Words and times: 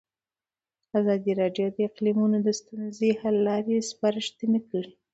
ازادي 0.99 1.31
راډیو 1.41 1.67
د 1.71 1.77
اقلیتونه 1.87 2.37
د 2.41 2.47
ستونزو 2.59 3.07
حل 3.19 3.35
لارې 3.47 3.85
سپارښتنې 3.89 4.59
کړي. 4.69 4.91